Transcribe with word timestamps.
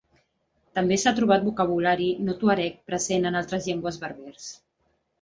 També 0.79 0.97
s'ha 1.01 1.13
trobat 1.19 1.45
vocabulari 1.51 2.09
no 2.31 2.37
tuareg 2.41 2.83
present 2.91 3.31
en 3.33 3.41
altres 3.45 3.71
llengües 3.71 4.05
berbers. 4.07 4.53